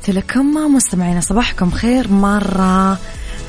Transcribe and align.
تحياتي 0.00 0.20
لكم 0.20 0.74
مستمعينا 0.74 1.20
صباحكم 1.20 1.70
خير 1.70 2.12
مرة 2.12 2.98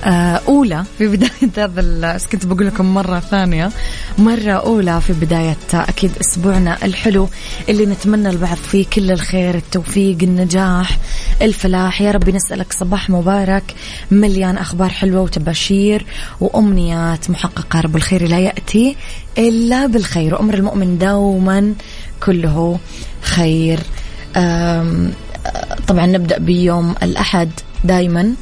آه، 0.03 0.41
أولى 0.47 0.83
في 0.97 1.07
بداية 1.07 1.51
هذا 1.57 2.17
كنت 2.31 2.45
بقول 2.45 2.67
لكم؟ 2.67 2.93
مرة 2.93 3.19
ثانية. 3.19 3.71
مرة 4.17 4.51
أولى 4.51 5.01
في 5.01 5.13
بداية 5.13 5.57
أكيد 5.73 6.11
أسبوعنا 6.21 6.77
الحلو 6.85 7.29
اللي 7.69 7.85
نتمنى 7.85 8.29
البعض 8.29 8.57
فيه 8.57 8.85
كل 8.93 9.11
الخير 9.11 9.55
التوفيق 9.55 10.17
النجاح 10.23 10.97
الفلاح. 11.41 12.01
يا 12.01 12.11
ربي 12.11 12.31
نسألك 12.31 12.73
صباح 12.73 13.09
مبارك 13.09 13.75
مليان 14.11 14.57
أخبار 14.57 14.89
حلوة 14.89 15.21
وتباشير 15.21 16.05
وأمنيات 16.41 17.29
محققة. 17.29 17.81
رب 17.81 17.95
الخير 17.95 18.27
لا 18.27 18.39
يأتي 18.39 18.95
إلا 19.37 19.85
بالخير. 19.85 20.33
وأمر 20.33 20.53
المؤمن 20.53 20.97
دوما 20.97 21.73
كله 22.19 22.79
خير. 23.21 23.79
طبعا 25.87 26.05
نبدأ 26.05 26.37
بيوم 26.37 26.95
الأحد 27.03 27.49
دايما. 27.83 28.33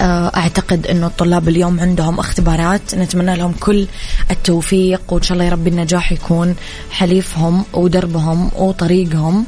آه، 0.00 0.32
أعتقد 0.36 0.86
أنه 0.86 1.06
الطلاب 1.06 1.48
اليوم 1.48 1.80
عندهم 1.80 2.18
اختبارات. 2.18 2.94
نتمنى 2.94 3.36
لهم 3.36 3.52
كل 3.60 3.86
التوفيق 4.30 5.00
وإن 5.08 5.22
شاء 5.22 5.32
الله 5.32 5.44
يا 5.44 5.50
رب 5.50 5.66
النجاح 5.66 6.12
يكون 6.12 6.54
حليفهم 6.90 7.64
ودربهم 7.72 8.50
وطريقهم. 8.56 9.46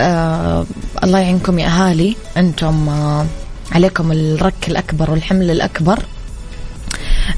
آه 0.00 0.66
الله 1.04 1.18
يعينكم 1.18 1.58
يا 1.58 1.66
أهالي. 1.66 2.16
أنتم 2.36 2.88
آه 2.88 3.26
عليكم 3.72 4.12
الرك 4.12 4.68
الأكبر 4.68 5.10
والحمل 5.10 5.50
الأكبر. 5.50 5.98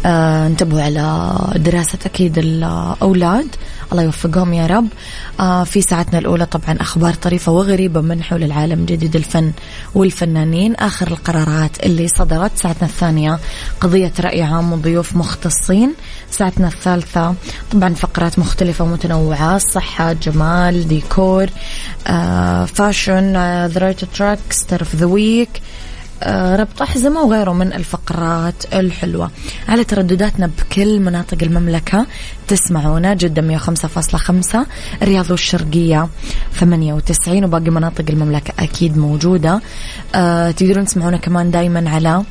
آه 0.06 0.46
انتبهوا 0.46 0.82
على 0.82 1.36
دراسة 1.56 1.98
أكيد 2.06 2.38
الأولاد. 2.38 3.46
الله 3.92 4.02
يوفقهم 4.02 4.52
يا 4.54 4.66
رب. 4.66 4.88
آه 5.40 5.64
في 5.64 5.82
ساعتنا 5.82 6.18
الأولى 6.18 6.46
طبعا 6.46 6.76
أخبار 6.80 7.14
طريفة 7.14 7.52
وغريبة 7.52 8.00
من 8.00 8.22
حول 8.22 8.44
العالم 8.44 8.84
جديد 8.84 9.16
الفن 9.16 9.52
والفنانين. 9.94 10.74
آخر 10.74 11.06
القرارات 11.08 11.84
اللي 11.86 12.08
صدرت. 12.08 12.50
ساعتنا 12.56 12.88
الثانية 12.88 13.38
قضية 13.80 14.12
رأي 14.20 14.42
عام 14.42 14.72
وضيوف 14.72 15.16
مختصين. 15.16 15.94
ساعتنا 16.30 16.68
الثالثة 16.68 17.34
طبعا 17.72 17.94
فقرات 17.94 18.38
مختلفة 18.38 18.84
ومتنوعة 18.84 19.58
صحة 19.58 20.12
جمال 20.12 20.88
ديكور 20.88 21.46
آه 22.06 22.64
fashion 22.64 23.32
the 23.66 23.78
right 23.80 24.04
track 24.04 24.38
star 24.50 24.80
of 24.80 24.94
the 24.96 25.06
week 25.06 25.48
آه، 25.48 25.60
ربط 26.56 26.82
أحزمة 26.82 27.22
وغيره 27.22 27.52
من 27.52 27.72
الفقرات 27.72 28.74
الحلوة. 28.74 29.30
على 29.68 29.84
تردداتنا 29.84 30.46
بكل 30.46 31.00
مناطق 31.00 31.38
المملكة 31.42 32.06
تسمعونا 32.48 33.14
جدة 33.14 33.58
105.5 33.58 34.66
الرياض 35.02 35.30
والشرقية 35.30 36.08
98 36.60 37.44
وباقي 37.44 37.70
مناطق 37.70 38.04
المملكة 38.10 38.52
أكيد 38.58 38.98
موجودة. 38.98 39.60
أه 40.14 40.50
تقدرون 40.50 40.84
تسمعونا 40.84 41.16
كمان 41.16 41.50
دايما 41.50 41.90
على 41.90 42.22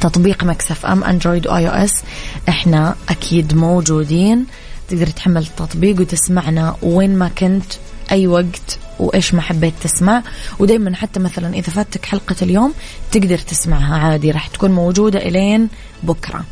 تطبيق 0.00 0.44
Mix 0.44 0.86
FM 0.86 1.04
أندرويد 1.04 1.46
و 1.46 1.68
iOS. 1.68 2.02
إحنا 2.48 2.94
أكيد 3.08 3.54
موجودين. 3.54 4.46
تقدر 4.88 5.06
تحمل 5.06 5.42
التطبيق 5.42 6.00
وتسمعنا 6.00 6.76
وين 6.82 7.18
ما 7.18 7.28
كنت 7.28 7.72
أي 8.10 8.26
وقت. 8.26 8.78
وإيش 8.98 9.34
ما 9.34 9.40
حبيت 9.40 9.74
تسمع. 9.80 10.22
ودائما 10.58 10.96
حتى 10.96 11.20
مثلا 11.20 11.54
إذا 11.54 11.72
فاتك 11.72 12.06
حلقة 12.06 12.36
اليوم 12.42 12.74
تقدر 13.12 13.38
تسمعها 13.38 13.98
عادي 13.98 14.30
راح 14.30 14.46
تكون 14.46 14.70
موجودة 14.70 15.18
إلين 15.18 15.68
بكرة. 16.02 16.44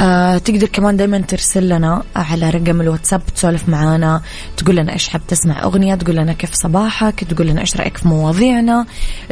آه 0.00 0.38
تقدر 0.38 0.66
كمان 0.66 0.96
دائما 0.96 1.18
ترسل 1.18 1.68
لنا 1.68 2.02
على 2.16 2.50
رقم 2.50 2.80
الواتساب 2.80 3.26
تسولف 3.26 3.68
معنا 3.68 4.22
تقول 4.56 4.76
لنا 4.76 4.92
إيش 4.92 5.08
حاب 5.08 5.26
تسمع 5.28 5.62
أغنية 5.62 5.94
تقول 5.94 6.16
لنا 6.16 6.32
كيف 6.32 6.54
صباحك 6.54 7.24
تقول 7.24 7.46
لنا 7.46 7.60
إيش 7.60 7.76
رأيك 7.76 7.96
في 7.96 8.08
مواضيعنا 8.08 8.86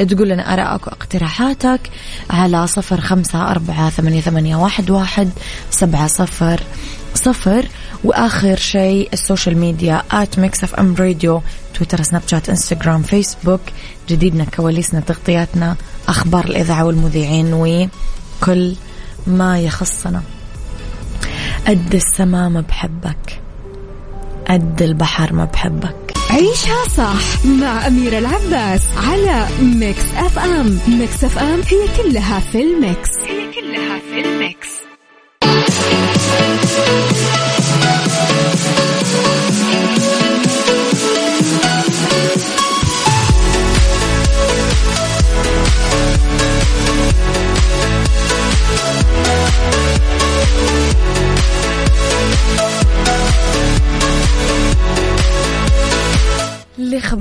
تقول 0.08 0.28
لنا 0.28 0.52
آرائك 0.52 0.86
واقتراحاتك 0.86 1.80
على 2.30 2.66
صفر 2.66 3.00
خمسة 3.00 3.50
أربعة 3.50 3.90
ثمانية, 3.90 4.20
ثمانية 4.20 4.56
واحد, 4.56 4.90
واحد 4.90 5.30
سبعة 5.70 6.06
صفر. 6.06 6.60
صفر. 7.14 7.68
وآخر 8.04 8.56
شيء 8.56 9.08
ال 9.12 9.58
social 9.58 10.02
media 10.10 10.38
at 10.38 10.64
Mix 10.64 10.74
FM 10.74 10.94
Radio 10.98 11.42
تويتر 11.74 12.02
سناب 12.02 12.22
شات 12.26 12.48
إنستغرام 12.48 13.02
فيسبوك. 13.02 13.60
جديدنا 14.08 14.44
كواليسنا 14.44 15.00
تغطياتنا 15.00 15.76
أخبار 16.08 16.44
الإذاعة 16.44 16.84
والمذيعين 16.84 17.52
وكل 17.54 18.74
ما 19.26 19.60
يخصنا. 19.60 20.22
قد 21.66 21.94
السماء 21.94 22.48
ما 22.48 22.60
بحبك. 22.60 23.40
قد 24.48 24.82
البحر 24.82 25.32
ما 25.32 25.44
بحبك. 25.44 25.96
عيشها 26.30 26.88
صح 26.96 27.44
مع 27.44 27.86
أميرة 27.86 28.18
العباس 28.18 28.82
على 28.96 29.46
Mix 29.62 30.04
FM. 30.16 30.78
Mix 30.88 31.24
FM 31.24 31.60
هي 31.60 32.02
كلها 32.02 32.40
في 32.40 32.62
ال 32.62 32.72
mix. 32.72 33.10
هي 33.18 33.52
كلها 33.52 33.98
في 33.98 34.20
ال 34.20 34.34
mix. 34.34 34.89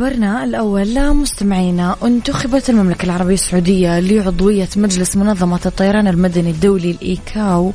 لخبرنا 0.10 0.44
الأول 0.44 1.14
مستمعينا 1.14 1.96
انتخبت 2.04 2.70
المملكة 2.70 3.06
العربية 3.06 3.34
السعودية 3.34 4.00
لعضوية 4.00 4.68
مجلس 4.76 5.16
منظمة 5.16 5.60
الطيران 5.66 6.08
المدني 6.08 6.50
الدولي 6.50 6.92
الإيكاو 6.92 7.74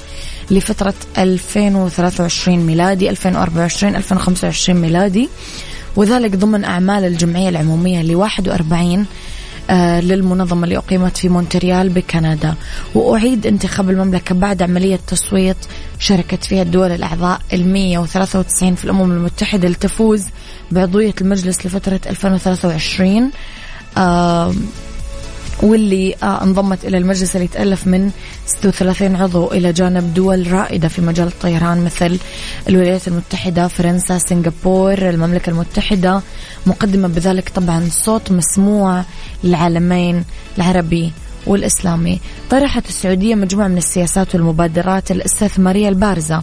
لفترة 0.51 0.95
2023 1.19 2.59
ميلادي 2.59 3.11
2024 3.11 3.97
2025 3.97 4.81
ميلادي 4.81 5.29
وذلك 5.97 6.37
ضمن 6.37 6.65
أعمال 6.65 7.05
الجمعية 7.05 7.49
العمومية 7.49 8.03
ل 8.03 8.15
41 8.17 8.99
آه، 9.01 9.05
للمنظمة 10.01 10.65
اللي 10.65 10.77
أقيمت 10.77 11.17
في 11.17 11.29
مونتريال 11.29 11.89
بكندا. 11.89 12.55
وأعيد 12.95 13.47
انتخاب 13.47 13.91
المملكة 13.91 14.35
بعد 14.35 14.63
عملية 14.63 14.99
تصويت 15.07 15.57
شاركت 15.99 16.45
فيها 16.45 16.63
الدول 16.63 16.91
الأعضاء 16.91 17.41
ال 17.53 17.69
193 17.73 18.75
في 18.75 18.85
الأمم 18.85 19.13
المتحدة 19.13 19.69
لتفوز 19.69 20.25
بعضوية 20.71 21.15
المجلس 21.21 21.67
لفترة 21.67 22.01
2023 22.07 23.31
آه 23.99 24.55
واللي 25.63 26.15
آه 26.23 26.43
انضمت 26.43 26.85
إلى 26.85 26.99
المجلس 26.99 27.37
اللي 27.37 27.45
يتألف 27.45 27.87
من 27.87 28.11
36 28.47 29.17
عضو 29.17 29.53
إلى 29.53 29.73
جانب 29.73 30.15
دول 30.15 30.53
رائدة 30.53 30.89
في 30.89 31.03
مجال 31.03 31.27
الطيران 31.27 31.85
مثل 31.85 32.19
الولايات 32.69 33.09
المتحدة 33.09 33.69
فرنسا 33.69 34.19
سنغافور 34.19 35.11
المملكة 35.11 35.51
المتحدة. 35.51 36.21
مقدمة 36.67 37.09
بذلك 37.09 37.49
طبعا 37.49 37.89
صوت 37.91 38.33
مسموع 38.33 39.05
للعالمين 39.45 40.25
العربي 40.59 41.13
والإسلامي. 41.47 42.21
طرحت 42.51 42.89
السعودية 42.89 43.35
مجموعة 43.35 43.69
من 43.69 43.79
السياسات 43.79 44.35
والمبادرات 44.35 45.11
الاستثمارية 45.11 45.89
البارزة. 45.89 46.43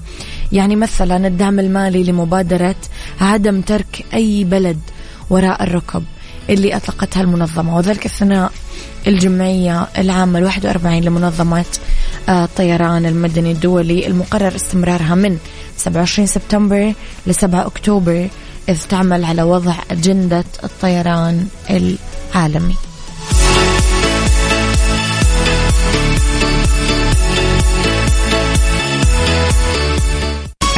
يعني 0.51 0.75
مثلا 0.75 1.27
الدعم 1.27 1.59
المالي 1.59 2.03
لمبادرة 2.03 2.75
عدم 3.21 3.61
ترك 3.61 4.05
أي 4.13 4.43
بلد 4.43 4.79
وراء 5.29 5.63
الركب. 5.63 6.03
اللي 6.49 6.75
أطلقتها 6.75 7.21
المنظمة 7.21 7.77
وذلك 7.77 8.05
أثناء 8.05 8.51
الجمعية 9.07 9.88
العامة 9.97 10.39
الواحد 10.39 10.65
وأربعين 10.65 11.03
لمنظمة 11.03 11.65
آه، 12.29 12.43
الطيران 12.43 13.05
المدني 13.05 13.51
الدولي 13.51 14.07
المقرر 14.07 14.55
استمرارها 14.55 15.15
من 15.15 15.38
27 15.77 16.27
سبتمبر 16.27 16.93
ل 17.27 17.33
7 17.35 17.65
أكتوبر 17.65 18.27
إذ 18.69 18.79
تعمل 18.89 19.23
على 19.23 19.43
وضع 19.43 19.75
أجندة 19.91 20.45
الطيران 20.63 21.47
العالمي. 21.69 22.75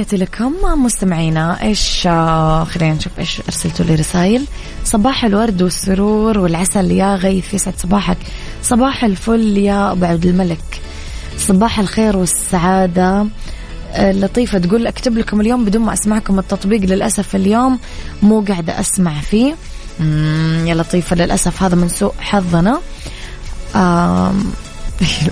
تحياتي 0.00 0.16
لكم 0.16 0.52
مستمعينا. 0.84 1.62
إيش 1.62 2.06
آه، 2.06 2.64
خلينا 2.64 2.94
نشوف 2.94 3.18
إيش 3.18 3.40
أرسلتوا 3.40 3.84
لي 3.84 3.94
رسائل. 3.94 4.44
صباح 4.84 5.24
الورد 5.24 5.62
والسرور 5.62 6.38
والعسل. 6.38 6.90
يا 6.90 7.14
غيث 7.14 7.54
يسعد 7.54 7.74
صباحك. 7.78 8.16
صباح 8.62 9.04
الفل 9.04 9.58
يا 9.58 9.92
أبو 9.92 10.04
عبد 10.04 10.26
الملك. 10.26 10.80
صباح 11.38 11.78
الخير 11.78 12.16
والسعادة. 12.16 13.26
آه، 13.92 14.12
لطيفة 14.12 14.58
تقول 14.58 14.86
أكتب 14.86 15.18
لكم 15.18 15.40
اليوم 15.40 15.64
بدون 15.64 15.82
ما 15.82 15.92
أسمعكم 15.92 16.38
التطبيق. 16.38 16.80
للأسف 16.80 17.36
اليوم 17.36 17.78
مو 18.22 18.40
قاعدة 18.40 18.80
أسمع 18.80 19.20
فيه. 19.20 19.54
يا 20.66 20.74
لطيفة 20.74 21.16
للأسف 21.16 21.62
هذا 21.62 21.76
من 21.76 21.88
سوء 21.88 22.14
حظنا. 22.20 22.80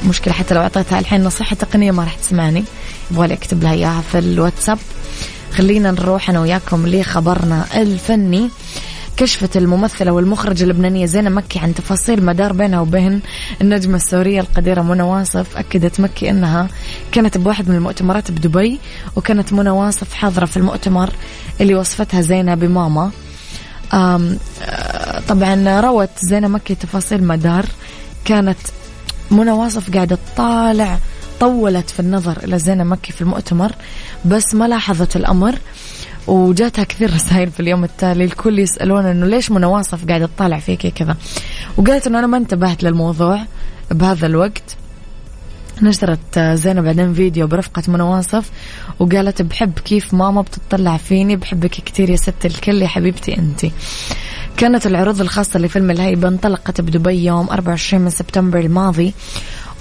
المشكلة 0.03 0.35
حتى 0.39 0.55
لو 0.55 0.61
أعطيتها 0.61 0.99
الحين 0.99 1.25
نصيحة 1.25 1.57
تقنية 1.57 1.91
ما 1.91 2.05
راح 2.05 2.15
تسمعني. 2.15 2.65
يبغالي 3.11 3.35
أكتب 3.35 3.63
لها 3.63 3.73
إياها 3.73 4.01
في 4.01 4.19
الواتساب. 4.19 4.79
خلينا 5.53 5.91
نروح 5.91 6.31
أنا 6.31 6.41
وياكم 6.41 6.87
لخبرنا 6.87 7.65
الفني. 7.77 8.51
كشفت 9.17 9.57
الممثلة 9.57 10.13
والمخرجة 10.13 10.65
اللبنانية 10.65 11.07
زينة 11.07 11.31
مكي 11.31 11.59
عن 11.59 11.75
تفاصيل 11.75 12.25
مدار 12.25 12.53
بينها 12.53 12.81
وبين 12.81 13.21
النجمة 13.61 13.97
السورية 13.97 14.41
القديرة 14.41 14.83
منى 14.83 15.03
واصف. 15.03 15.57
أكدت 15.57 16.01
مكي 16.01 16.31
أنها 16.31 16.69
كانت 17.13 17.39
بواحد 17.39 17.69
من 17.69 17.75
المؤتمرات 17.75 18.31
بدبي 18.31 18.79
وكانت 19.17 19.53
منى 19.53 19.71
واصف 19.71 20.15
حاضرة 20.15 20.47
في 20.47 20.57
المؤتمر 20.57 21.11
اللي 21.61 21.75
وصفتها 21.75 22.21
زينة 22.21 22.55
بماما. 22.55 23.11
آه، 23.93 24.37
طبعا 25.29 25.81
روت 25.81 26.11
زينة 26.23 26.49
مكي 26.49 26.75
تفاصيل 26.75 27.25
مدار. 27.25 27.67
كانت 28.25 28.59
منى 29.31 29.51
واصف 29.51 29.95
قاعدة 29.95 30.19
تطالع 30.35 30.99
طولت 31.41 31.91
في 31.91 32.01
النظر 32.01 32.37
إلى 32.45 32.59
زينة 32.59 32.85
مكي 32.85 33.13
في 33.13 33.21
المؤتمر 33.21 33.73
بس 34.25 34.55
ما 34.55 34.69
لاحظت 34.69 35.17
الأمر 35.17 35.55
وجاتها 36.27 36.85
كثير 36.85 37.15
رسائل 37.15 37.51
في 37.51 37.61
اليوم 37.61 37.85
التالي 37.85 38.25
الكل 38.25 38.59
يسألون 38.59 39.07
إنه 39.07 39.27
ليش 39.27 39.51
منى 39.51 39.67
واصف 39.67 40.05
قاعدة 40.09 40.27
تطالع 40.27 40.59
فيكي 40.59 40.91
كذا. 40.91 41.17
وقالت 41.77 42.07
إنه 42.07 42.19
أنا 42.19 42.27
ما 42.27 42.37
انتبهت 42.37 42.83
للموضوع 42.83 43.41
بهذا 43.91 44.27
الوقت. 44.27 44.77
نشرت 45.83 46.39
زينة 46.39 46.81
بعدين 46.81 47.15
فيديو 47.15 47.47
برفقة 47.47 47.83
منى 47.89 48.03
واصف 48.03 48.51
وقالت 48.99 49.43
بحب 49.43 49.79
كيف 49.79 50.15
ماما 50.15 50.43
بتطلع 50.43 50.97
فيني 50.97 51.37
بحبك 51.37 51.71
كثير 51.71 52.11
يا 52.11 52.17
ست 52.17 52.47
الكل 52.47 52.83
يا 52.83 52.89
حبيبتي 52.89 53.39
أنتي. 53.39 53.73
كانت 54.59 54.87
العروض 54.87 55.21
الخاصة 55.21 55.59
لفيلم 55.59 55.91
الهيبة 55.91 56.29
انطلقت 56.29 56.81
بدبي 56.81 57.25
يوم 57.25 57.49
24 57.51 58.03
من 58.03 58.11
سبتمبر 58.11 58.59
الماضي 58.59 59.15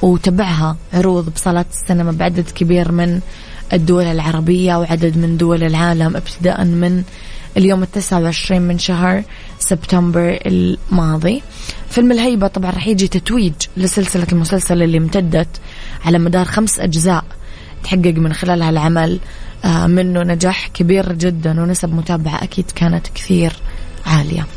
وتبعها 0.01 0.77
عروض 0.94 1.29
بصالات 1.29 1.65
السينما 1.71 2.12
بعدد 2.12 2.50
كبير 2.50 2.91
من 2.91 3.19
الدول 3.74 4.03
العربية 4.03 4.75
وعدد 4.75 5.18
من 5.18 5.38
دول 5.38 5.63
العالم 5.63 6.15
ابتداء 6.15 6.63
من 6.65 7.03
اليوم 7.57 7.83
التسعة 7.83 8.21
وعشرين 8.21 8.62
من 8.62 8.79
شهر 8.79 9.24
سبتمبر 9.59 10.39
الماضي. 10.45 11.41
فيلم 11.89 12.12
الهيبة 12.12 12.47
طبعا 12.47 12.71
رح 12.71 12.88
يجي 12.88 13.07
تتويج 13.07 13.53
لسلسلة 13.77 14.27
المسلسل 14.31 14.83
اللي 14.83 14.97
امتدت 14.97 15.62
على 16.06 16.19
مدار 16.19 16.45
خمس 16.45 16.80
أجزاء 16.80 17.23
تحقق 17.83 18.13
من 18.18 18.33
خلالها 18.33 18.69
العمل 18.69 19.19
آه، 19.65 19.88
منه 19.88 20.23
نجاح 20.23 20.68
كبير 20.68 21.13
جدا 21.13 21.62
ونسب 21.62 21.94
متابعة 21.94 22.44
أكيد 22.44 22.71
كانت 22.75 23.07
كثير 23.07 23.53
عالية. 24.06 24.56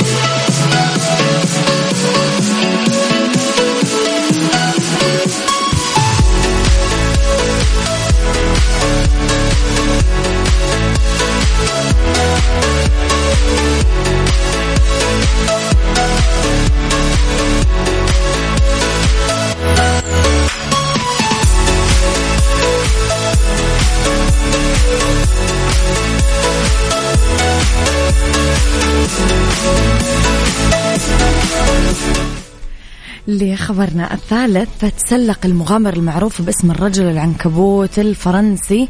لخبرنا 33.71 34.13
الثالث 34.13 34.85
تسلق 34.85 35.39
المغامر 35.45 35.93
المعروف 35.93 36.41
باسم 36.41 36.71
الرجل 36.71 37.03
العنكبوت 37.03 37.99
الفرنسي 37.99 38.89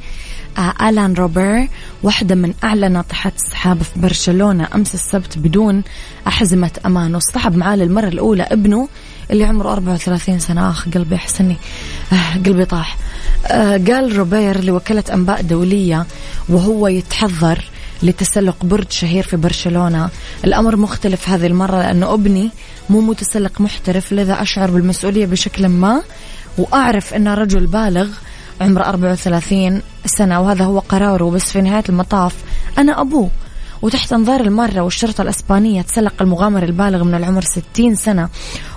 آه، 0.57 0.89
ألان 0.89 1.13
روبر 1.13 1.67
واحدة 2.03 2.35
من 2.35 2.53
أعلى 2.63 2.89
ناطحات 2.89 3.33
السحاب 3.35 3.83
في 3.83 3.99
برشلونة. 3.99 4.67
أمس 4.75 4.93
السبت 4.93 5.37
بدون 5.37 5.83
أحزمة 6.27 6.71
أمان 6.85 7.15
واصطحب 7.15 7.55
معاه 7.55 7.75
للمرة 7.75 8.07
الأولى 8.07 8.43
ابنه 8.43 8.87
اللي 9.31 9.43
عمره 9.43 9.73
34 9.73 10.39
سنة. 10.39 10.69
آخ 10.69 10.89
قلبي 10.89 11.15
أحسني 11.15 11.57
آه 12.13 12.37
قلبي 12.45 12.65
طاح. 12.65 12.97
آه 13.47 13.77
قال 13.87 14.17
روبير 14.17 14.63
لوكالة 14.63 15.03
أنباء 15.13 15.41
دولية 15.41 16.05
وهو 16.49 16.87
يتحضر 16.87 17.63
لتسلق 18.03 18.65
برج 18.65 18.91
شهير 18.91 19.23
في 19.23 19.37
برشلونة. 19.37 20.09
الأمر 20.43 20.75
مختلف 20.75 21.29
هذه 21.29 21.47
المرة 21.47 21.77
لأنه 21.77 22.13
أبني 22.13 22.49
مو 22.89 23.01
متسلق 23.01 23.61
محترف 23.61 24.13
لذا 24.13 24.41
أشعر 24.41 24.71
بالمسؤولية 24.71 25.25
بشكل 25.25 25.67
ما 25.67 26.01
وأعرف 26.57 27.13
أنه 27.13 27.33
رجل 27.33 27.65
بالغ 27.65 28.09
عمره 28.61 28.83
34 28.83 29.81
سنة 30.05 30.41
وهذا 30.41 30.65
هو 30.65 30.79
قراره 30.79 31.29
بس 31.29 31.51
في 31.51 31.61
نهاية 31.61 31.83
المطاف 31.89 32.35
أنا 32.77 33.01
أبوه. 33.01 33.29
وتحت 33.81 34.13
أنظار 34.13 34.41
المارة 34.41 34.81
والشرطة 34.81 35.21
الأسبانية 35.21 35.81
تسلق 35.81 36.13
المغامر 36.21 36.63
البالغ 36.63 37.03
من 37.03 37.15
العمر 37.15 37.41
60 37.41 37.95
سنة 37.95 38.29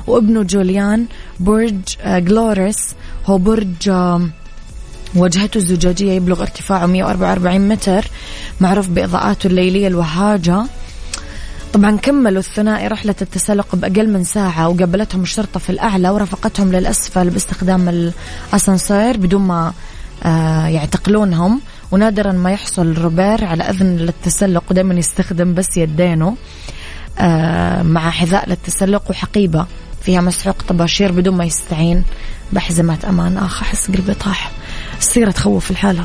وابنه 0.06 0.42
جوليان 0.42 1.06
برج 1.40 1.78
آه، 2.00 2.18
جلوريس 2.18 2.94
هو 3.26 3.38
برج 3.38 3.90
واجهته 5.16 5.58
الزجاجية 5.58 6.12
يبلغ 6.12 6.42
ارتفاعه 6.42 6.86
144 6.86 7.68
متر 7.68 8.04
معروف 8.60 8.88
بإضاءاته 8.88 9.46
الليلية 9.46 9.86
الوهاجة. 9.88 10.62
طبعا 11.72 11.96
كملوا 11.96 12.38
الثنائي 12.38 12.88
رحلة 12.88 13.14
التسلق 13.22 13.76
بأقل 13.76 14.08
من 14.08 14.24
ساعة 14.24 14.68
وقابلتهم 14.68 15.22
الشرطة 15.22 15.60
في 15.60 15.70
الأعلى 15.70 16.10
ورافقتهم 16.10 16.72
للأسفل 16.72 17.30
باستخدام 17.30 17.88
الأسانسير 17.88 19.16
بدون 19.16 19.42
ما 19.42 19.72
آه، 20.24 20.66
يعتقلونهم. 20.66 21.60
ونادرا 21.92 22.32
ما 22.32 22.52
يحصل 22.52 22.92
روبير 22.92 23.44
على 23.44 23.62
أذن 23.62 23.96
للتسلق 23.96 24.64
ودائما 24.70 24.94
يستخدم 24.94 25.54
بس 25.54 25.76
يدينه 25.76 26.36
آه، 27.18 27.82
مع 27.82 28.10
حذاء 28.10 28.48
للتسلق 28.48 29.10
وحقيبة 29.10 29.66
فيها 30.02 30.20
مسحوق 30.20 30.62
طباشير 30.62 31.12
بدون 31.12 31.36
ما 31.36 31.44
يستعين 31.44 32.04
بحزمة 32.52 32.98
أمان 33.08 33.38
آخ 33.38 33.62
أحس 33.62 33.90
قلبي 33.90 34.14
طاح. 34.14 34.50
السيرة 34.98 35.30
تخوف 35.30 35.70
الحالة. 35.70 36.04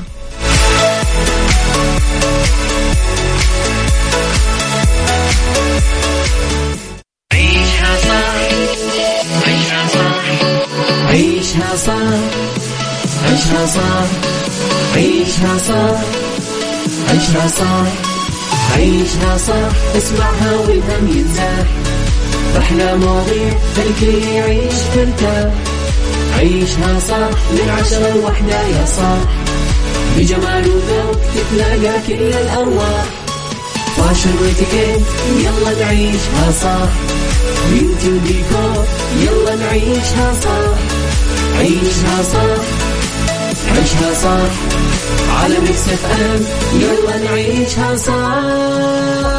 عيشها 7.34 7.96
صح 8.08 8.50
عيشها 9.48 9.88
صح 9.88 10.24
عيشها 11.10 11.76
صح 11.76 12.20
عيشها 13.26 13.66
صح 13.68 14.08
عيشها 14.96 15.58
صح 15.58 16.00
عيشها 17.10 17.48
صح 17.48 17.88
عيشها 18.76 19.38
صح 19.38 19.98
اسمعها 19.98 20.52
والهم 20.68 21.08
ينزاح. 21.18 21.68
أحلى 22.58 22.98
مواضيع 22.98 23.54
خلي 23.76 24.36
يعيش 24.36 24.74
ترتاح 24.96 25.54
عيشها 26.38 27.00
صح 27.00 27.30
من 27.52 27.70
عشرة 27.80 28.14
لوحدة 28.16 28.62
يا 28.62 28.86
صاح 28.86 29.18
بجمال 30.18 30.68
وذوق 30.70 31.18
تتلاقى 31.36 32.00
كل 32.08 32.14
الأرواح. 32.34 33.06
fashion 33.98 34.30
واتيكيت 34.42 35.02
يلا 35.38 35.86
نعيشها 35.86 36.52
صح 36.62 36.90
beauty 37.72 38.08
وديكور 38.10 38.86
يلا 39.22 39.56
نعيشها 39.56 40.34
صح 40.44 40.78
عيشها 41.60 42.24
صح 42.34 42.64
عيشها 43.76 44.14
صح 44.24 44.52
على 45.44 45.60
ميكس 45.60 45.90
اف 45.90 46.06
أم 46.06 46.46
يلا 46.82 47.18
نعيشها 47.18 47.96
صح 47.96 49.39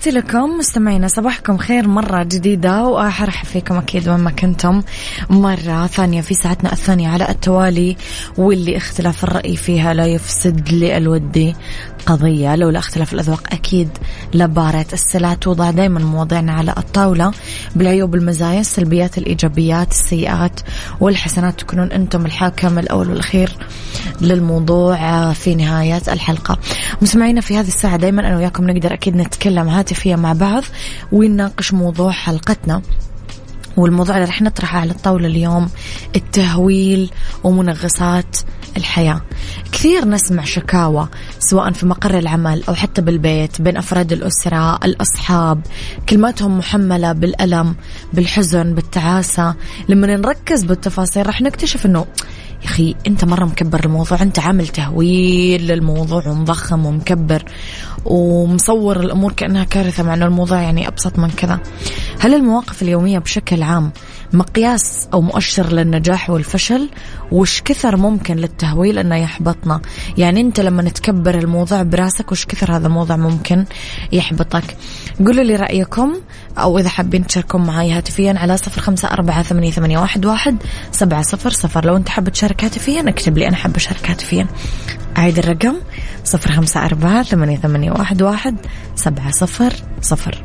تحياتي 0.00 0.18
لكم 0.18 0.58
مستمعينا 0.58 1.08
صباحكم 1.08 1.56
خير 1.56 1.88
مرة 1.88 2.22
جديدة 2.22 2.84
وأرحب 2.84 3.46
فيكم 3.46 3.74
أكيد 3.78 4.08
وين 4.08 4.20
ما 4.20 4.30
كنتم. 4.30 4.82
مرة 5.30 5.86
ثانية 5.86 6.20
في 6.20 6.34
ساعتنا 6.34 6.72
الثانية 6.72 7.08
على 7.08 7.28
التوالي 7.28 7.96
واللي 8.38 8.76
اختلاف 8.76 9.24
الرأي 9.24 9.56
فيها 9.56 9.94
لا 9.94 10.06
يفسد 10.06 10.68
لي 10.68 10.96
الودي 10.96 11.54
قضية. 12.06 12.56
لولا 12.56 12.78
اختلاف 12.78 13.12
الأذواق 13.12 13.42
أكيد 13.52 13.88
لبارة 14.34 14.86
السلع 14.92 15.34
توضع 15.34 15.70
دائما 15.70 16.00
مواضيعنا 16.00 16.52
على 16.52 16.74
الطاولة. 16.78 17.32
بالعيوب 17.76 18.14
المزايا 18.14 18.60
السلبيات 18.60 19.18
الإيجابيات 19.18 19.90
السيئات 19.90 20.60
والحسنات 21.00 21.60
تكونون 21.60 21.92
أنتم 21.92 22.26
الحاكم 22.26 22.78
الأول 22.78 23.10
والأخير 23.10 23.52
للموضوع. 24.20 25.00
في 25.32 25.54
نهاية 25.54 26.02
الحلقة. 26.08 26.58
مستمعينا 27.02 27.40
في 27.40 27.56
هذه 27.58 27.68
الساعة 27.68 27.96
دائما 27.96 28.20
أنا 28.20 28.36
وياكم 28.36 28.70
نقدر 28.70 28.94
أكيد 28.94 29.16
نتكلم 29.16 29.68
هاتفيا 29.68 30.16
مع 30.16 30.32
بعض 30.32 30.62
ونناقش 31.12 31.72
موضوع 31.72 32.10
حلقتنا. 32.10 32.82
والموضوع 33.76 34.16
اللي 34.16 34.28
رح 34.28 34.42
نطرحه 34.42 34.78
على 34.78 34.90
الطاولة 34.90 35.26
اليوم 35.26 35.70
التهويل 36.16 37.10
ومنغصات 37.44 38.36
الحياة. 38.76 39.20
كثير 39.72 40.08
نسمع 40.08 40.44
شكاوى 40.44 41.08
سواء 41.38 41.72
في 41.72 41.86
مقر 41.86 42.18
العمل 42.18 42.62
أو 42.68 42.74
حتى 42.74 43.02
بالبيت 43.02 43.62
بين 43.62 43.76
أفراد 43.76 44.12
الأسرة 44.12 44.76
الأصحاب. 44.84 45.60
كلماتهم 46.08 46.58
محملة 46.58 47.12
بالألم 47.12 47.74
بالحزن 48.12 48.74
بالتعاسة. 48.74 49.54
لما 49.88 50.06
نركز 50.06 50.64
بالتفاصيل 50.64 51.26
رح 51.26 51.40
نكتشف 51.40 51.86
أنه 51.86 52.06
يا 52.60 52.66
أخي 52.66 52.94
أنت 53.06 53.24
مرة 53.24 53.44
مكبر 53.44 53.84
الموضوع 53.84 54.22
أنت 54.22 54.38
عامل 54.38 54.68
تهويل 54.68 55.66
للموضوع 55.66 56.28
ومضخم 56.28 56.86
ومكبر 56.86 57.44
ومصور 58.04 59.00
الأمور 59.00 59.32
كأنها 59.32 59.64
كارثة 59.64 60.02
مع 60.02 60.14
أنه 60.14 60.26
الموضوع 60.26 60.62
يعني 60.62 60.88
أبسط 60.88 61.18
من 61.18 61.30
كذا. 61.30 61.60
هل 62.18 62.34
المواقف 62.34 62.82
اليومية 62.82 63.18
بشكل 63.18 63.62
عام 63.62 63.92
مقياس 64.32 65.08
أو 65.12 65.20
مؤشر 65.20 65.72
للنجاح 65.72 66.30
والفشل؟ 66.30 66.88
وش 67.32 67.62
كثر 67.62 67.96
ممكن 67.96 68.36
للتهويل 68.36 68.98
أنه 68.98 69.16
يحبطنا؟ 69.16 69.80
يعني 70.18 70.40
أنت 70.40 70.60
لما 70.60 70.82
تكبر 70.82 71.38
الموضوع 71.38 71.82
براسك 71.82 72.32
وش 72.32 72.46
كثر 72.46 72.76
هذا 72.76 72.86
الموضوع 72.86 73.16
ممكن 73.16 73.64
يحبطك؟ 74.12 74.76
قولوا 75.18 75.44
لي 75.44 75.56
رأيكم 75.56 76.14
أو 76.58 76.78
إذا 76.78 76.88
حابين 76.88 77.26
تشاركون 77.26 77.66
معي 77.66 77.92
هاتفيا 77.92 78.34
على 78.38 78.56
صفر 78.56 78.80
خمسة 78.80 79.08
أربعة 79.08 79.42
ثمانية, 79.42 79.98
واحد, 79.98 80.56
سبعة 80.92 81.22
صفر 81.22 81.50
صفر. 81.50 81.84
لو 81.84 81.96
أنت 81.96 82.08
حاب 82.08 82.28
تشارك 82.28 82.64
هاتفيا 82.64 83.08
اكتب 83.08 83.38
لي 83.38 83.48
أنا 83.48 83.56
حابة 83.56 83.76
أشارك 83.76 84.10
هاتفيا. 84.10 84.46
أعيد 85.18 85.38
الرقم 85.38 85.74
صفر 86.24 86.52
خمسة 86.52 86.84
أربعة 86.84 87.22
ثمانية, 87.22 87.92
واحد 88.22 88.56
سبعة 88.96 89.30
صفر 89.30 89.72
صفر. 90.02 90.44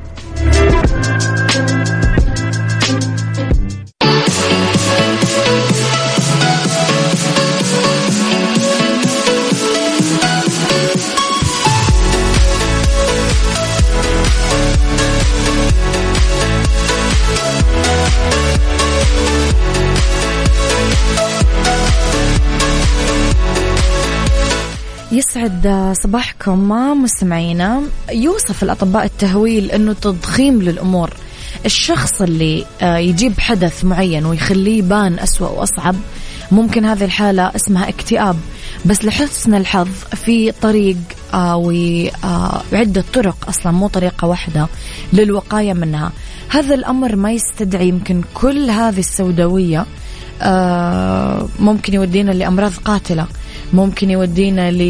يسعد 25.12 25.94
صباحكم 26.04 26.70
مستمعينا. 27.04 27.82
يوصف 28.12 28.64
الأطباء 28.64 29.06
التهويل 29.06 29.72
أنه 29.72 29.94
تضخيم 29.94 30.62
للأمور. 30.62 31.14
الشخص 31.66 32.22
اللي 32.22 32.66
آه، 32.82 32.98
يجيب 32.98 33.40
حدث 33.40 33.86
معين 33.86 34.26
ويخليه 34.26 34.78
يبان 34.78 35.20
أسوأ 35.20 35.50
وأصعب 35.50 35.96
ممكن 36.52 36.86
هذه 36.86 37.06
الحالة 37.06 37.52
اسمها 37.56 37.90
اكتئاب. 37.90 38.36
بس 38.86 39.06
لحسن 39.06 39.54
الحظ 39.54 39.88
في 40.16 40.52
طريق 40.52 40.98
آه، 41.34 41.56
وعدة 41.56 43.02
آه، 43.02 43.14
طرق 43.14 43.50
أصلا 43.50 43.72
مو 43.72 43.88
طريقة 43.88 44.28
واحدة 44.28 44.68
للوقاية 45.14 45.74
منها. 45.74 46.12
هذا 46.50 46.76
الأمر 46.76 47.16
ما 47.16 47.32
يستدعي 47.32 47.88
يمكن 47.88 48.22
كل 48.34 48.70
هذه 48.70 49.00
السوداوية 49.00 49.86
ممكن 51.60 51.94
يودينا 51.94 52.32
لأمراض 52.32 52.72
قاتلة. 52.86 53.28
ممكن 53.76 54.10
يودينا 54.10 54.72
ل 54.72 54.82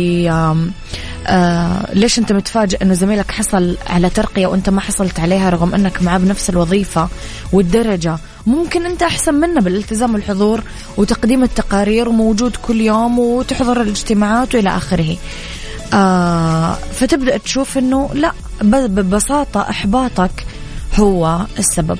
آه 1.28 1.94
ليش 1.94 2.20
انت 2.20 2.32
متفاجئ 2.32 2.82
انه 2.82 2.94
زميلك 2.94 3.32
حصل 3.32 3.78
على 3.88 4.10
ترقية 4.10 4.48
وانت 4.48 4.70
ما 4.70 4.82
حصلت 4.82 5.20
عليها 5.20 5.50
رغم 5.50 5.76
انك 5.76 6.02
معاه 6.02 6.18
بنفس 6.18 6.50
الوظيفة 6.50 7.10
والدرجة؟ 7.54 8.18
ممكن 8.48 8.86
انت 8.86 9.04
احسن 9.04 9.34
منه 9.34 9.62
بالالتزام 9.62 10.14
والحضور 10.14 10.64
وتقديم 10.98 11.44
التقارير 11.44 12.10
وموجود 12.10 12.56
كل 12.56 12.82
يوم 12.82 13.20
وتحضر 13.20 13.82
الاجتماعات 13.82 14.56
وإلى 14.56 14.70
آخره. 14.70 15.18
آه 15.94 16.74
فتبدأ 16.74 17.38
تشوف 17.38 17.78
انه 17.78 18.10
لا 18.14 18.32
ببساطة 18.62 19.62
إحباطك 19.62 20.46
هو 20.96 21.46
السبب. 21.60 22.00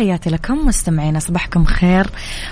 تحياتي 0.00 0.30
لكم 0.30 0.66
مستمعينا 0.66 1.18
صباحكم 1.18 1.64
خير. 1.64 2.06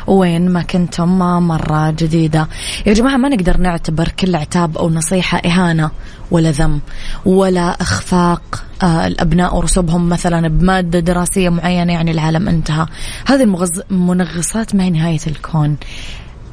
وين 0.06 0.50
ما 0.50 0.62
كنتم 0.62 1.18
مرة 1.18 1.90
جديدة. 1.90 2.48
يا 2.86 2.92
جماعة 2.92 3.16
ما 3.16 3.28
نقدر 3.28 3.56
نعتبر 3.56 4.08
كل 4.08 4.36
عتاب 4.36 4.78
أو 4.78 4.90
نصيحة 4.90 5.38
إهانة 5.38 5.90
ولا 6.30 6.50
ذم 6.50 6.80
ولا 7.24 7.68
إخفاق. 7.80 8.64
آه 8.82 9.06
الأبناء 9.06 9.56
ورسوبهم 9.56 10.08
مثلا 10.08 10.48
بمادة 10.48 11.00
دراسية 11.00 11.48
معينة 11.48 11.92
يعني 11.92 12.10
العالم 12.10 12.48
انتهى. 12.48 12.86
هذه 13.26 13.42
المنغصات 13.90 14.74
ما 14.74 14.84
هي 14.84 14.90
نهاية 14.90 15.20
الكون. 15.26 15.76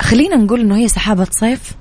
خلينا 0.01 0.35
نقول 0.35 0.59
أنه 0.59 0.75
هي 0.75 0.87
سحابة 0.87 1.27
صيف. 1.31 1.71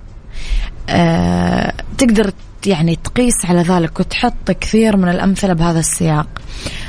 آه 0.88 1.72
تقدر 1.98 2.32
يعني 2.66 2.96
تقيس 2.96 3.44
على 3.44 3.62
ذلك 3.62 4.00
وتحط 4.00 4.50
كثير 4.50 4.96
من 4.96 5.08
الأمثلة 5.08 5.52
بهذا 5.52 5.78
السياق. 5.80 6.26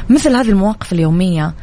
مثل 0.10 0.36
هذه 0.36 0.50
المواقف 0.50 0.94
اليومية. 0.94 1.54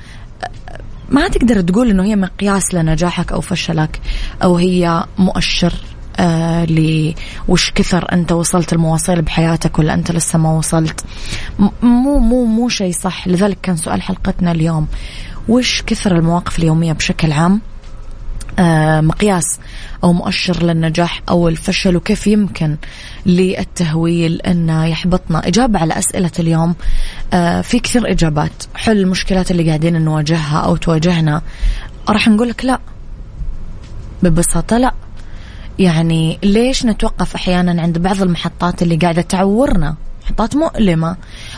ما 1.12 1.28
تقدر 1.28 1.60
تقول 1.60 1.90
إنه 1.90 2.04
هي 2.04 2.16
مقياس 2.16 2.74
لنجاحك 2.74 3.32
أو 3.32 3.40
فشلك 3.40 4.00
أو 4.42 4.56
هي 4.56 5.04
مؤشر 5.18 5.72
آه 6.16 6.64
لي 6.64 7.14
وش 7.48 7.70
كثر 7.70 8.12
أنت 8.12 8.32
وصلت 8.32 8.72
المواصيل 8.72 9.22
بحياتك 9.22 9.78
ولا 9.78 9.94
أنت 9.94 10.12
لسه 10.12 10.38
ما 10.38 10.52
وصلت؟ 10.52 11.04
مو 11.82 12.18
مو 12.18 12.44
مو 12.44 12.68
شيء 12.68 12.92
صح. 12.92 13.28
لذلك 13.28 13.58
كان 13.62 13.76
سؤال 13.76 14.02
حلقتنا 14.02 14.52
اليوم. 14.52 14.86
وش 15.48 15.82
كثر 15.82 16.16
المواقف 16.16 16.58
اليومية 16.58 16.92
بشكل 16.92 17.32
عام؟ 17.32 17.60
مقياس 19.00 19.58
أو 20.04 20.12
مؤشر 20.12 20.62
للنجاح 20.62 21.22
أو 21.28 21.48
الفشل 21.48 21.96
وكيف 21.96 22.26
يمكن 22.26 22.76
للتهويل 23.26 24.40
أنه 24.40 24.86
يحبطنا. 24.86 25.48
إجابة 25.48 25.78
على 25.78 25.98
أسئلة 25.98 26.30
اليوم 26.38 26.74
آه 27.32 27.60
في 27.60 27.78
كثير 27.78 28.10
إجابات. 28.10 28.52
حل 28.74 28.98
المشكلات 28.98 29.50
اللي 29.50 29.66
قاعدين 29.66 30.04
نواجهها 30.04 30.58
أو 30.58 30.76
تواجهنا. 30.76 31.42
راح 32.08 32.28
نقول 32.28 32.48
لك 32.48 32.64
لا. 32.64 32.78
ببساطة 34.22 34.78
لا. 34.78 34.92
يعني 35.78 36.38
ليش 36.42 36.86
نتوقف 36.86 37.34
أحيانا 37.34 37.82
عند 37.82 37.98
بعض 37.98 38.22
المحطات 38.22 38.82
اللي 38.82 38.96
قاعدة 38.96 39.22
تعورنا؟ 39.22 39.96
محطات 40.24 40.56
مؤلمة 40.56 41.16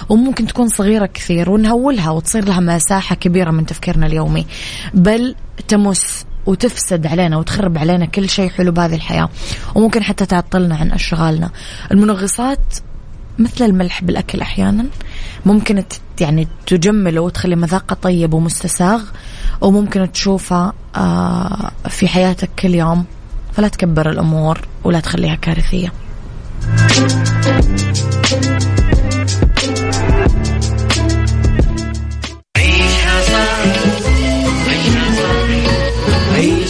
وممكن 0.09 0.47
تكون 0.47 0.69
صغيرة 0.69 1.07
كثير 1.07 1.51
ونهولها 1.51 2.11
وتصير 2.11 2.45
لها 2.45 2.61
مساحة 2.61 3.15
كبيرة 3.15 3.51
من 3.51 3.67
تفكيرنا 3.67 4.07
اليومي. 4.07 4.47
بل 4.95 5.35
تمس 5.69 6.25
وتفسد 6.47 7.07
علينا 7.07 7.37
وتخرب 7.37 7.79
علينا 7.79 8.07
كل 8.07 8.29
شيء 8.29 8.51
حلو 8.51 8.73
بهذه 8.73 8.95
الحياة. 8.95 9.29
وممكن 9.75 10.03
حتى 10.03 10.27
تعطلنا 10.27 10.77
عن 10.77 10.93
أشغالنا. 10.93 11.51
المنغصات 11.93 12.59
مثل 13.39 13.65
الملح 13.65 14.05
بالأكل 14.05 14.41
أحيانا 14.41 14.87
ممكن 15.47 15.85
يعني 16.21 16.49
تجمله 16.67 17.21
وتخلي 17.21 17.57
مذاقه 17.57 17.95
طيب 17.95 18.35
ومستساغ 18.35 19.03
وممكن 19.61 20.13
تشوفه 20.13 20.73
آه، 20.97 21.71
في 21.89 22.09
حياتك 22.09 22.51
كل 22.59 22.75
يوم. 22.75 23.05
فلا 23.53 23.69
تكبر 23.69 24.11
الأمور 24.11 24.61
ولا 24.85 25.01
تخليها 25.01 25.35
كارثية. 25.35 25.93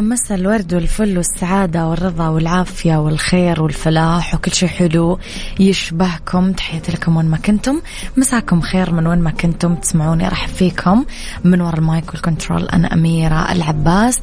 يا 0.00 0.04
مسا 0.04 0.34
الورد 0.34 0.74
والفل 0.74 1.16
والسعادة 1.16 1.86
والرضا 1.86 2.28
والعافية 2.28 2.96
والخير 2.96 3.62
والفلاح 3.62 4.34
وكل 4.34 4.52
شيء 4.52 4.68
حلو 4.68 5.18
يشبهكم. 5.60 6.52
تحياتي 6.52 6.92
لكم 6.92 7.16
وين 7.16 7.26
ما 7.26 7.36
كنتم. 7.36 7.80
مساكم 8.16 8.60
خير 8.60 8.92
من 8.92 9.06
وين 9.06 9.18
ما 9.18 9.30
كنتم. 9.30 9.74
تسمعوني 9.74 10.26
أرحب 10.26 10.48
فيكم. 10.48 11.04
من 11.44 11.60
وراء 11.60 11.78
ال 11.78 11.86
mic 11.86 12.10
وال 12.10 12.23
control 12.23 12.68
أنا 12.68 12.94
أميرة 12.94 13.52
العباس. 13.52 14.20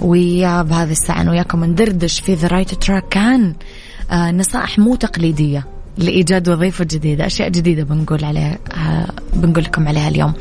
ويا 0.00 0.62
بهذه 0.62 0.90
الساعة 0.92 1.20
أنا 1.20 1.30
وياكم 1.30 1.64
ندردش 1.64 2.20
في 2.20 2.34
the 2.34 2.48
right 2.48 2.74
track 2.74 3.16
عن 3.16 3.54
آه 4.10 4.30
نصائح 4.30 4.78
مو 4.78 4.94
تقليدية. 4.94 5.66
لإيجاد 5.98 6.48
وظيفة 6.48 6.84
جديدة 6.84 7.26
أشياء 7.26 7.48
جديدة 7.48 7.82
بنقول 7.82 8.24
عليها 8.24 8.58
بنقول 9.32 9.64
لكم 9.64 9.88
عليها 9.88 10.08
اليوم. 10.08 10.32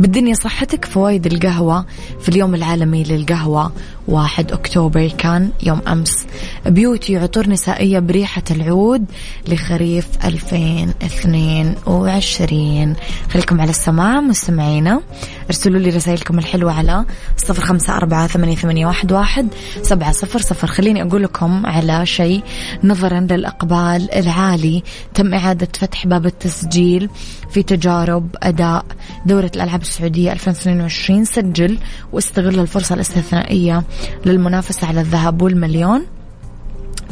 بالدنيا 0.00 0.34
صحتك 0.34 0.84
فوائد 0.84 1.26
القهوة 1.26 1.86
في 2.20 2.28
اليوم 2.28 2.54
العالمي 2.54 3.02
للقهوة. 3.02 3.72
واحد 4.08 4.52
أكتوبر 4.52 5.08
كان 5.18 5.50
يوم 5.62 5.80
أمس. 5.88 6.26
بيوتي 6.66 7.16
عطور 7.16 7.48
نسائية 7.48 7.98
بريحة 7.98 8.42
العود 8.50 9.04
لخريف 9.48 10.06
2022 10.24 12.96
خليكم 13.30 13.60
على 13.60 13.70
السماع 13.70 14.20
مستمعينا. 14.20 15.00
ارسلوا 15.46 15.80
لي 15.80 15.90
رسائلكم 15.90 16.38
الحلوة 16.38 16.72
على 16.72 17.04
صفر 17.36 17.64
خمسة 17.64 17.96
أربعة 17.96 18.26
ثمانية 18.26 18.86
واحد 19.10 19.48
سبعة 19.82 20.12
صفر 20.12 20.40
صفر. 20.40 20.66
خليني 20.66 21.02
أقول 21.02 21.22
لكم 21.22 21.66
على 21.66 22.06
شيء 22.06 22.42
نظرا 22.84 23.20
للأقبال 23.20 24.14
العالي. 24.14 24.82
تم 25.14 25.34
إعادة 25.34 25.68
فتح 25.78 26.06
باب 26.06 26.26
التسجيل 26.26 27.08
في 27.50 27.62
تجارب 27.62 28.36
أداء 28.42 28.84
دورة 29.26 29.50
الألعاب 29.56 29.80
السعودية 29.80 30.32
2022 30.32 31.24
سجل 31.24 31.78
واستغل 32.12 32.60
الفرصة 32.60 32.94
الاستثنائية 32.94 33.82
للمنافسة 34.26 34.86
على 34.86 35.00
الذهب 35.00 35.42
والمليون. 35.42 36.06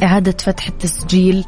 إعادة 0.03 0.35
فتح 0.39 0.67
التسجيل 0.67 1.45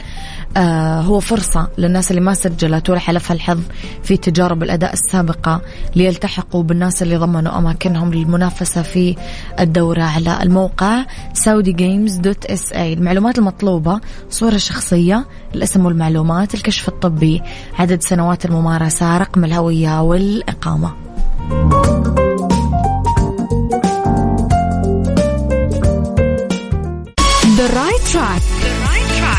آه 0.57 1.01
هو 1.01 1.19
فرصة 1.19 1.67
للناس 1.77 2.11
اللي 2.11 2.21
ما 2.21 2.33
سجلت 2.33 2.89
ولا 2.89 2.99
حلفها 2.99 3.35
الحظ 3.35 3.59
في 4.03 4.17
تجارب 4.17 4.63
الأداء 4.63 4.93
السابقة 4.93 5.61
ليلتحقوا 5.95 6.63
بالناس 6.63 7.01
اللي 7.01 7.17
ضمنوا 7.17 7.57
أماكنهم 7.57 8.13
للمنافسة 8.13 8.81
في 8.81 9.15
الدورة 9.59 10.03
على 10.03 10.43
الموقع 10.43 11.05
اي 12.73 12.93
المعلومات 12.93 13.37
المطلوبة 13.37 13.99
صورة 14.29 14.57
شخصية 14.57 15.25
الاسم 15.55 15.85
والمعلومات 15.85 16.53
الكشف 16.53 16.87
الطبي 16.87 17.41
عدد 17.79 18.01
سنوات 18.01 18.45
الممارسة 18.45 19.17
رقم 19.17 19.45
الهوية 19.45 20.01
والإقامة. 20.01 20.93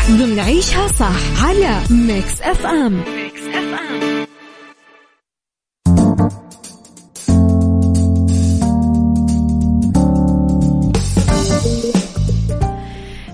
صح 0.03 0.09
ضمن 0.09 0.39
عيشها 0.39 0.87
صح 0.87 1.43
على 1.45 1.79
Mix 1.89 2.41
FM 2.41 2.93
Mix 2.93 3.41
FM 3.41 4.25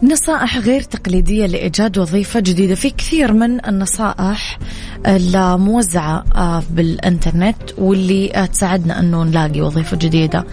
نصائح 0.03 0.58
غير 0.58 0.82
تقليدية 0.82 1.45
لإيجاد 1.45 1.97
وظيفة 1.97 2.39
جديدة. 2.39 2.75
في 2.75 2.89
كثير 2.89 3.34
من 3.34 3.65
النصائح 3.65 4.60
الموزعة 5.08 6.23
آه، 6.36 6.63
بالإنترنت 6.69 7.58
واللي 7.77 8.32
آه، 8.36 8.45
تساعدنا 8.45 8.99
أنه 8.99 9.23
نلاقي 9.23 9.62
وظيفة 9.62 9.97
جديدة. 9.97 10.45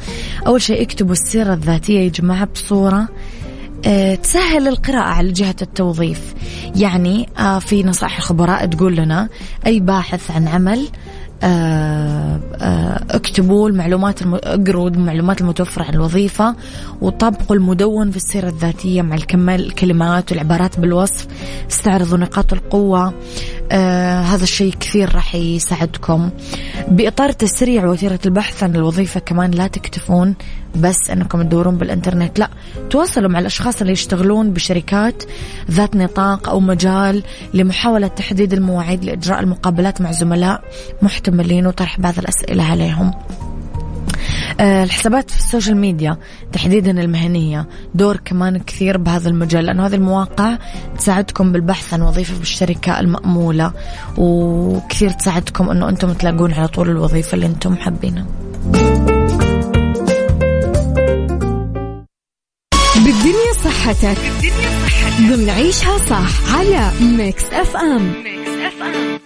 أول 0.46 0.62
شيء 0.62 0.82
اكتبوا 0.82 1.12
السيرة 1.12 1.54
الذاتية 1.54 2.00
يا 2.00 2.08
جماعة 2.08 2.44
بصورة 2.54 3.08
تسهل 4.22 4.68
القراءة 4.68 5.08
على 5.08 5.32
جهة 5.32 5.56
التوظيف. 5.62 6.34
يعني 6.76 7.28
في 7.60 7.82
نصائح 7.82 8.16
الخبراء 8.16 8.66
تقول 8.66 8.96
لنا 8.96 9.28
أي 9.66 9.80
باحث 9.80 10.30
عن 10.30 10.48
عمل 10.48 10.88
آه، 11.42 12.40
آه، 12.60 13.04
اكتبوا 13.10 13.68
المعلومات 13.68 14.22
الم... 14.22 14.34
اقروا 14.34 14.88
المعلومات 14.90 15.40
المتوفرة 15.40 15.84
عن 15.84 15.94
الوظيفة 15.94 16.56
وطبقوا 17.00 17.56
المدون 17.56 18.10
في 18.10 18.16
السيرة 18.16 18.48
الذاتية 18.48 19.02
مع 19.02 19.16
الكلمات 19.54 20.32
والعبارات 20.32 20.80
بالوصف. 20.80 21.26
استعرضوا 21.70 22.18
نقاط 22.18 22.52
القوة 22.52 23.14
آه 23.72 24.20
هذا 24.20 24.42
الشيء 24.42 24.74
كثير 24.80 25.14
راح 25.14 25.34
يساعدكم. 25.34 26.30
بإطار 26.88 27.32
تسريع 27.32 27.86
وتيرة 27.86 28.20
البحث 28.26 28.62
عن 28.62 28.76
الوظيفة 28.76 29.20
كمان 29.20 29.50
لا 29.50 29.66
تكتفون 29.66 30.34
بس 30.76 31.10
انكم 31.10 31.42
تدورون 31.42 31.76
بالانترنت. 31.76 32.38
لا 32.38 32.48
تواصلوا 32.90 33.30
مع 33.30 33.38
الأشخاص 33.38 33.80
اللي 33.80 33.92
يشتغلون 33.92 34.52
بشركات 34.52 35.22
ذات 35.70 35.96
نطاق 35.96 36.48
أو 36.48 36.60
مجال 36.60 37.22
لمحاولة 37.54 38.06
تحديد 38.06 38.52
المواعيد 38.52 39.04
لإجراء 39.04 39.40
المقابلات 39.40 40.00
مع 40.00 40.12
زملاء 40.12 40.62
محتملين 41.02 41.66
وطرح 41.66 42.00
بعض 42.00 42.18
الأسئلة 42.18 42.64
عليهم. 42.64 43.12
آه، 44.60 44.84
الحسابات 44.84 45.30
في 45.30 45.36
ال 45.36 45.42
social 45.42 45.76
media 45.76 46.16
تحديدا 46.52 46.90
المهنية 46.90 47.66
دور 47.94 48.16
كمان 48.24 48.58
كثير 48.58 48.98
بهذا 48.98 49.28
المجال 49.28 49.64
لأنه 49.64 49.86
هذه 49.86 49.94
المواقع 49.94 50.58
تساعدكم 50.98 51.52
بالبحث 51.52 51.94
عن 51.94 52.02
وظيفة 52.02 52.38
بالشركة 52.38 53.00
المأمولة 53.00 53.72
وكثير 54.18 55.10
تساعدكم 55.10 55.70
أنه 55.70 55.88
أنتم 55.88 56.12
تلاقون 56.12 56.52
على 56.52 56.68
طول 56.68 56.90
الوظيفة 56.90 57.34
اللي 57.34 57.46
أنتم 57.46 57.76
حابينها. 57.76 58.45
بالدنيا 63.06 63.52
صحتك. 63.64 64.18
صحتك 64.18 65.20
ضمن 65.20 65.50
عيشها 65.50 65.98
صح 65.98 66.54
على 66.56 66.90
Mix 67.00 67.44
FM 67.44 68.12
Mix 68.24 68.50
FM 68.50 69.18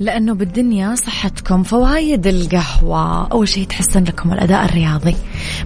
لأنه 0.00 0.34
بالدنيا 0.34 0.94
صحتكم 0.94 1.62
فوايد 1.62 2.26
القهوة. 2.26 3.28
أول 3.28 3.48
شيء 3.48 3.66
تحسن 3.66 4.04
لكم 4.04 4.32
الأداء 4.32 4.64
الرياضي. 4.64 5.16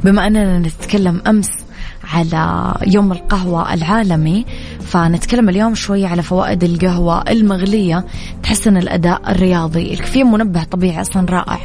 بما 0.04 0.26
أننا 0.26 0.58
نتكلم 0.58 1.22
أمس 1.26 1.50
على 2.04 2.74
يوم 2.86 3.12
القهوة 3.12 3.74
العالمي 3.74 4.46
فنتكلم 4.92 5.48
اليوم 5.48 5.74
شوية 5.74 6.06
على 6.06 6.22
فوائد 6.22 6.64
القهوة 6.64 7.22
المغلية 7.30 8.04
تحسن 8.42 8.76
الأداء 8.76 9.30
الرياضي 9.30 9.92
الكافيين 9.92 10.26
منبه 10.26 10.64
طبيعي 10.64 11.00
أصلا 11.00 11.26
رائع 11.30 11.58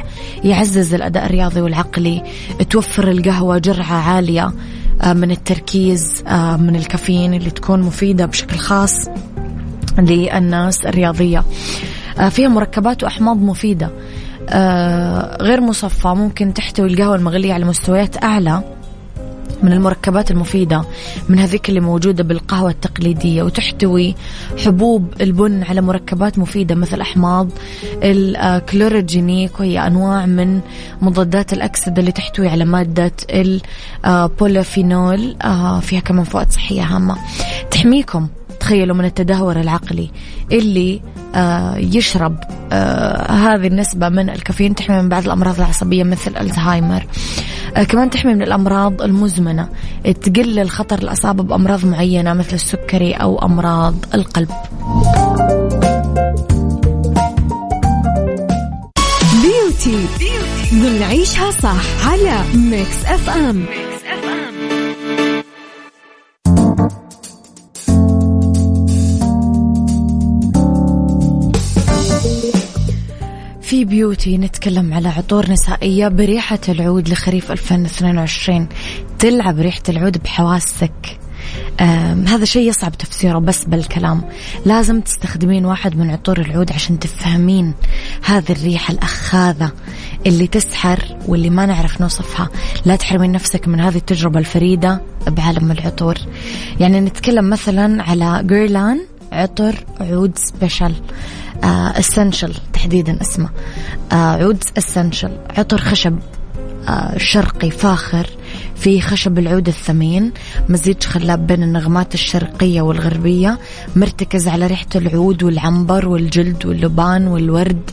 يعزز 0.44 0.94
الأداء 0.94 1.26
الرياضي 1.26 1.60
والعقلي 1.60 2.22
توفر 2.70 3.10
القهوة 3.10 3.58
جرعة 3.58 3.94
عالية 3.94 4.52
آه، 5.02 5.12
من 5.12 5.30
التركيز 5.30 6.24
آه، 6.26 6.56
من 6.56 6.76
الكافيين 6.76 7.34
اللي 7.34 7.50
تكون 7.50 7.82
مفيدة 7.82 8.26
بشكل 8.26 8.56
خاص 8.56 9.08
للناس 9.98 10.86
الرياضية. 10.86 11.44
آه، 12.18 12.28
فيها 12.28 12.48
مركبات 12.48 13.02
وأحماض 13.02 13.36
مفيدة. 13.36 13.90
غير 15.40 15.60
مصفى 15.60 16.08
ممكن 16.08 16.54
تحتوي 16.54 16.86
القهوة 16.86 17.14
المغلية 17.14 17.54
على 17.54 17.64
مستويات 17.64 18.24
أعلى. 18.24 18.77
من 19.62 19.72
المركبات 19.72 20.30
المفيدة 20.30 20.84
من 21.28 21.38
هذيك 21.38 21.68
اللي 21.68 21.80
موجودة 21.80 22.24
بالقهوة 22.24 22.70
التقليدية 22.70 23.42
وتحتوي 23.42 24.14
حبوب 24.64 25.12
البن 25.20 25.62
على 25.62 25.80
مركبات 25.80 26.38
مفيدة 26.38 26.74
مثل 26.74 27.00
أحماض 27.00 27.48
الكلوروجينيك 28.02 29.60
وهي 29.60 29.86
أنواع 29.86 30.26
من 30.26 30.60
مضادات 31.02 31.52
الأكسدة 31.52 32.00
اللي 32.00 32.12
تحتوي 32.12 32.48
على 32.48 32.64
مادة 32.64 33.12
البوليفينول 34.06 35.36
آه، 35.42 35.80
فيها 35.80 36.00
كمان 36.00 36.24
فوائد 36.24 36.50
صحية 36.50 36.82
هامة. 36.82 37.16
تحميكم 37.70 38.28
تخيلوا 38.68 38.96
من 38.96 39.04
التدهور 39.04 39.60
العقلي 39.60 40.10
اللي 40.52 41.00
آه 41.34 41.76
يشرب 41.76 42.36
آه 42.72 43.32
هذه 43.32 43.66
النسبة 43.66 44.08
من 44.08 44.30
الكافيين 44.30 44.74
تحمي 44.74 45.02
من 45.02 45.08
بعض 45.08 45.24
الأمراض 45.24 45.56
العصبية 45.60 46.04
مثل 46.04 46.36
الزهايمر. 46.40 47.06
آه 47.76 47.82
كمان 47.82 48.10
تحمي 48.10 48.34
من 48.34 48.42
الأمراض 48.42 49.02
المزمنة. 49.02 49.68
تقلل 50.04 50.70
خطر 50.70 50.98
الإصابة 50.98 51.42
بأمراض 51.42 51.86
معينة 51.86 52.34
مثل 52.34 52.54
السكري 52.54 53.12
أو 53.12 53.38
أمراض 53.38 53.94
القلب. 54.14 54.48
beauty, 59.42 60.06
beauty. 60.18 60.98
نعيشها 60.98 61.50
صح 61.50 62.08
على 62.08 62.38
Mix 62.54 63.04
FM 63.04 63.56
Mix 63.56 63.97
في 73.68 73.84
بيوتي 73.84 74.38
نتكلم 74.38 74.94
على 74.94 75.08
عطور 75.08 75.50
نسائية 75.50 76.08
بريحة 76.08 76.58
العود 76.68 77.08
لخريف 77.08 77.52
2022 77.52 78.68
تلعب 79.18 79.58
ريحة 79.58 79.82
العود 79.88 80.18
بحواسك. 80.22 81.18
هذا 82.26 82.44
شيء 82.44 82.68
يصعب 82.68 82.98
تفسيره 82.98 83.38
بس 83.38 83.64
بالكلام. 83.64 84.22
لازم 84.66 85.00
تستخدمين 85.00 85.64
واحد 85.64 85.96
من 85.96 86.10
عطور 86.10 86.40
العود 86.40 86.72
عشان 86.72 86.98
تفهمين 86.98 87.74
هذه 88.24 88.52
الريحة 88.52 88.92
الأخاذة 88.94 89.72
اللي 90.26 90.46
تسحر 90.46 91.16
واللي 91.26 91.50
ما 91.50 91.66
نعرف 91.66 92.00
نوصفها. 92.00 92.48
لا 92.84 92.96
تحرمين 92.96 93.32
نفسك 93.32 93.68
من 93.68 93.80
هذه 93.80 93.96
التجربة 93.96 94.40
الفريدة 94.40 95.00
بعالم 95.26 95.70
العطور. 95.70 96.14
يعني 96.80 97.00
نتكلم 97.00 97.50
مثلا 97.50 98.02
على 98.02 98.42
جيرلان 98.46 99.00
عطر 99.32 99.74
عود 100.00 100.38
سبيشال 100.38 100.94
اسنشل 101.64 102.50
آه 102.50 102.72
تحديدا 102.72 103.20
اسمه. 103.20 103.48
آه 104.12 104.14
عود 104.14 104.64
اسنشل 104.78 105.30
عطر 105.58 105.78
خشب 105.78 106.18
آه 106.88 107.18
شرقي 107.18 107.70
فاخر 107.70 108.26
في 108.76 109.00
خشب 109.00 109.38
العود 109.38 109.68
الثمين 109.68 110.32
مزيج 110.68 111.02
خلاب 111.04 111.46
بين 111.46 111.62
النغمات 111.62 112.14
الشرقية 112.14 112.82
والغربية 112.82 113.58
مرتكز 113.96 114.48
على 114.48 114.66
ريحة 114.66 114.86
العود 114.94 115.42
والعنبر 115.42 116.08
والجلد 116.08 116.66
واللبان 116.66 117.26
والورد. 117.26 117.90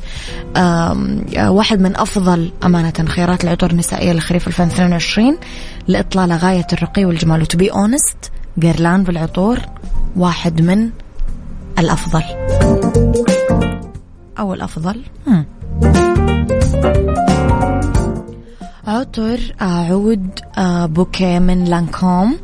واحد 1.38 1.82
من 1.82 1.96
أفضل 1.96 2.52
أمانة 2.64 2.94
خيارات 3.08 3.44
العطور 3.44 3.72
النسائية 3.72 4.14
لخريف 4.14 4.48
2022 4.48 5.38
لإطلالة 5.88 6.38
غاية 6.38 6.68
الرقي 6.74 7.06
والجمال. 7.06 7.42
وتبي 7.42 7.72
أونست 7.72 8.18
جيرلان 8.60 9.04
بالعطور 9.04 9.60
واحد 10.16 10.62
من 10.62 10.90
الأفضل. 11.80 12.24
أو 14.40 14.54
الأفضل. 14.54 15.02
عطر 18.88 19.40
عود 19.62 20.40
آه، 20.58 20.86
بوكيه 20.86 21.40
من 21.40 21.66
لانكوم. 21.66 22.38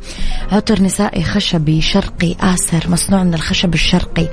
عطر 0.52 0.82
نسائي 0.82 1.24
خشبي 1.24 1.80
شرقي 1.80 2.36
آسر 2.40 2.90
مصنوع 2.90 3.22
من 3.22 3.34
الخشب 3.34 3.74
الشرقي 3.74 4.28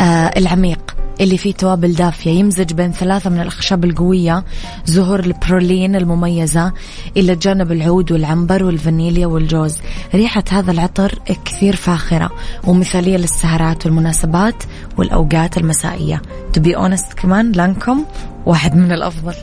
آه، 0.00 0.32
العميق. 0.36 0.93
اللي 1.20 1.38
فيه 1.38 1.52
توابل 1.52 1.94
دافية. 1.94 2.30
يمزج 2.30 2.72
بين 2.72 2.92
ثلاثة 2.92 3.30
من 3.30 3.40
الأخشاب 3.40 3.84
القوية 3.84 4.44
زهور 4.84 5.20
البرولين 5.20 5.96
المميزة 5.96 6.72
إلى 7.16 7.36
جانب 7.36 7.72
العود 7.72 8.12
والعنبر 8.12 8.64
والفانيليا 8.64 9.26
والجوز. 9.26 9.78
ريحة 10.14 10.44
هذا 10.50 10.72
العطر 10.72 11.18
كثير 11.44 11.76
فاخرة 11.76 12.30
ومثالية 12.64 13.16
للسهرات 13.16 13.86
والمناسبات 13.86 14.62
والأوقات 14.98 15.56
المسائية. 15.56 16.22
تبي 16.52 16.76
أونست 16.76 17.12
كمان 17.12 17.52
لانكم 17.52 18.04
واحد 18.46 18.76
من 18.76 18.92
الأفضل. 18.92 19.34